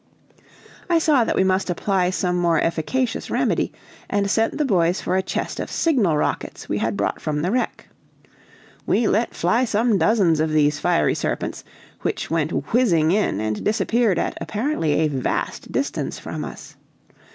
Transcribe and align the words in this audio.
I 0.89 0.97
saw 0.97 1.23
that 1.23 1.35
we 1.35 1.43
must 1.43 1.69
apply 1.69 2.09
some 2.09 2.35
more 2.35 2.59
efficacious 2.59 3.29
remedy, 3.29 3.71
and 4.09 4.31
sent 4.31 4.57
the 4.57 4.65
boys 4.65 4.99
for 4.99 5.15
a 5.15 5.21
chest 5.21 5.59
of 5.59 5.69
signal 5.69 6.17
rockets 6.17 6.67
we 6.67 6.79
had 6.79 6.97
brought 6.97 7.21
from 7.21 7.43
the 7.43 7.51
wreck. 7.51 7.87
We 8.87 9.07
let 9.07 9.35
fly 9.35 9.63
some 9.63 9.99
dozens 9.99 10.39
of 10.39 10.49
these 10.53 10.79
fiery 10.79 11.13
serpents, 11.13 11.63
which 12.01 12.31
went 12.31 12.73
whizzing 12.73 13.11
in, 13.11 13.39
and 13.39 13.63
disappeared 13.63 14.17
at 14.17 14.35
apparently 14.41 14.93
a 14.93 15.07
vast 15.07 15.71
distance 15.71 16.17
from 16.17 16.43
us. 16.45 16.75